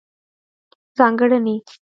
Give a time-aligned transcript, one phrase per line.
[0.97, 1.55] ځانګړنې: